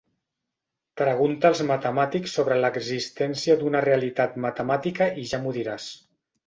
[1.01, 5.95] Pregunta als matemàtics sobre l'existència d'una realitat matemàtica i ja m'ho diràs.